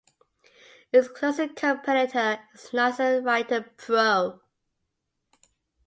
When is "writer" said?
3.23-3.69